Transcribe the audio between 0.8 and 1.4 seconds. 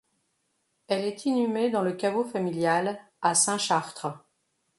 Elle est